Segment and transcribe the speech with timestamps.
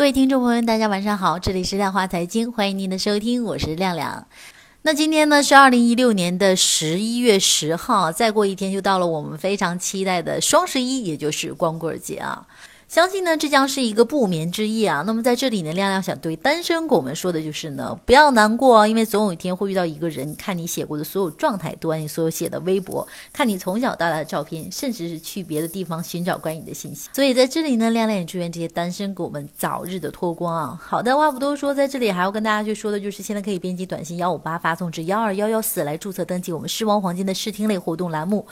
[0.00, 4.26] 各位听众朋友，大家晚上好，这里是量化财经，欢迎您的收听，我是亮亮。
[4.80, 12.46] 那今天呢是二零一六年的十一月十号，再过一天就到了我们非常期待的双十一，也就是光棍节啊。
[12.90, 15.04] 相信呢，这将是一个不眠之夜啊。
[15.06, 27.08] 那么在这里呢，亮亮想对单身狗们说的就是呢，不要难过，因为总有一天会遇到一个人，看你写过的所有状态，读完你所有写的微博，看你从小到大的照片，甚至是去别的地方寻找关于你的信息。
[27.12, 30.76] 所以在这里呢，亮亮也祝愿这些单身狗们早日的脱光啊。
[30.82, 38.44] 好的，话不多说，在这里还要跟大家去说的就是，现在可以编辑短信幺五八发送至幺二幺幺四来注册登记我们狮王黄金的试听类活动栏目。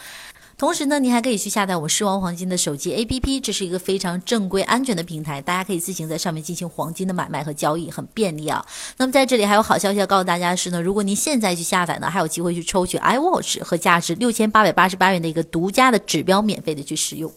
[0.59, 8.66] 同时呢，您还可以去下载我们狮王黄金的手机 APP，这是一个非常正规、安全的平台，大家可以自行在上面进行黄金的买卖和交易，很便利啊。
[8.97, 17.33] 那么在这里还有好消息要告诉大家的是呢，如果您现在去下载呢，还有机会去抽取 iWatch 和价值六千八百八十八元的一个独家的指标，免费的去使用。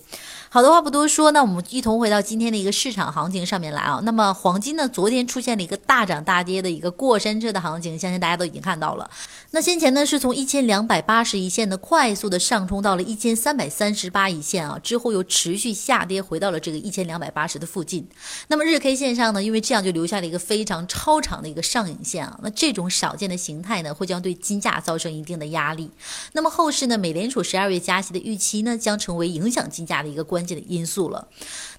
[0.53, 4.01] 好的话不多说，那我们一同回到今天的一个市场行情上面来啊。
[4.03, 9.09] 那么黄金呢，昨天出现了一个大涨大跌的一个过山车的行情，相信大家都已经看到了。
[9.51, 18.05] 那先前呢是从一千两百八十一线的快速的上冲到了一千三百三十八一线啊，之后又持续下跌回到了这个一千两百八十的附近。
[18.49, 22.37] 那么日 K 线上呢，因为这样就留下了一个非常超长的一个上影线啊。
[22.43, 25.89] 那这种少见的形态呢，会将对金价造成一定的压力。
[26.33, 30.40] 那么后市呢，美联储十二月加息的预期呢，将成为影响金价的一个关。
[30.41, 31.27] 关键的因素了。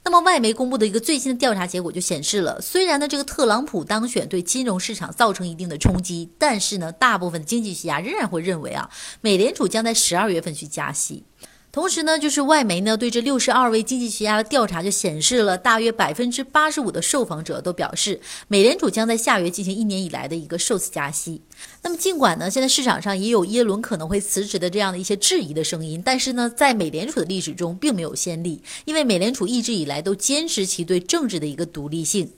[0.05, 8.88] 那么，外媒公布的一个最新的调查结果就显示了，虽然呢这个特朗普当选对金融市场造成一定的冲击，但是呢，大部分经济学家仍然会认为啊，
[9.20, 11.24] 美联储将在十二月份去加息。
[11.73, 21.41] 同时呢，就是外媒呢对这六十二位经济学家的调查就显示了，大约百分之八十五的受访者都表示，美联储将在下月进行一年以来的一个首次加息。
[21.81, 32.31] 那么，尽管呢现在市场上也有耶伦可能会辞职的这样的一些质疑的声音，但是呢，在美联储的历史中并没有先例，因为美联储一直以来都坚持其对政治的一个独立性。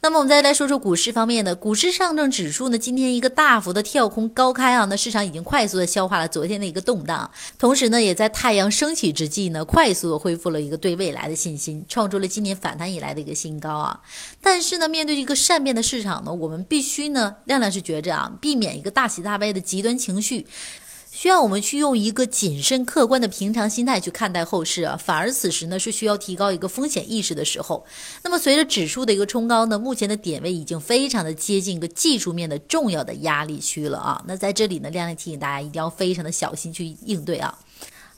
[0.00, 7.28] 那么我们再来说说股市方面的，股市上证指数呢，今天一个大幅的跳空高开啊，那市场已经快速的消化了昨天的一个动荡，
[7.58, 14.00] 同时呢，也在太阳升起之际呢，快速的恢复了一个对未来的信心，创出了今年反弹以来的一个新高啊。
[14.40, 20.46] 但是呢，面对一个善变的市场呢，我们必须呢，亮亮是觉着啊，避免一个大喜大悲的极端情绪。
[21.20, 27.84] 需要我们去用一个谨慎客观的平常心态去看待后市啊，反而此时呢是需要提高一个风险意识的时候。
[28.22, 34.22] 那么随着指数的一个冲高呢，目前的点位已经非常的接近一个技术面的重要的压力区了啊。
[34.28, 37.52] 那在这里呢，亮亮提醒大家一定要非常的小心去应对啊。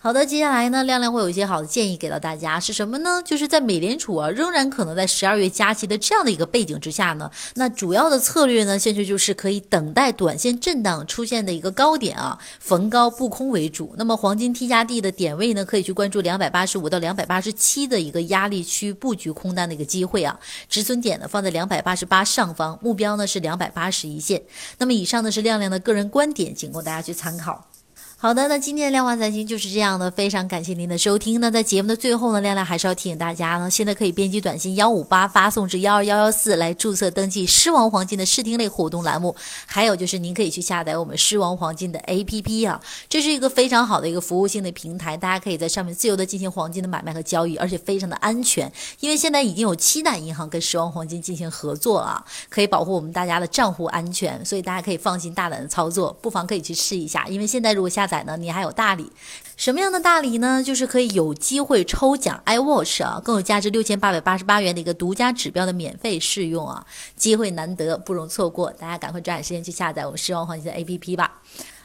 [0.03, 3.21] 好的，接下来呢，亮亮会有一些好的建议给到大家，是什么呢？
[3.23, 13.95] 就是在美联储啊仍然可能在十二月加息的这样的一个背景之下呢，那主要的策略呢，现在就是可以等待短线震荡出现的一个高点啊，逢高布空为主。
[13.99, 20.41] 那么黄金 T 加 D 的点位呢，可以去关注两百八十五到两百八十七的一个压力区布局空单的一个机会啊，
[20.71, 24.43] 止损点呢放在两百八十八上方，目标呢是两百八十一线。
[24.79, 27.67] 那么以上呢是亮亮的个人观点，仅供大家去参考。
[28.23, 31.41] 好的，那今天的量化财经就是这样的，非常感谢您的收听。
[31.41, 39.35] 那在节目的最后呢，亮亮还是要提醒大家呢，现在可以编辑短信幺五八发送至幺二幺幺四来注册登记狮王黄金的试听类活动栏目。
[39.65, 48.71] 还有就是您可以去下载我们狮王黄金的 APP 啊，这是一个非常好的一个服务性的平台，大家可以在上面自由的进行黄金的买卖和交易，而且非常的安全。
[49.01, 57.27] 因为现在已经有七大银行跟狮王黄金进行合作啊，可以保护我们大家的账户安全，所以大家可以放心大胆的操作，不妨可以去试一下。
[57.27, 59.13] 因为现在如果下载呢，你还有大礼，
[59.57, 60.63] 什么样的大礼呢？
[60.63, 66.85] 就是可以有机会抽奖 iWatch 啊，更有价值六千八百八十八元的一个独家指标的免费试用啊，
[67.15, 71.41] 机会难得，不容错过，大家赶快抓紧时间去下载我们狮王黄金的 APP 吧。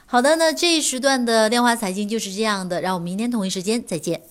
[0.08, 4.22] 好的，那这一时段的量化财经就是这样的，让我们明天同一时间再见。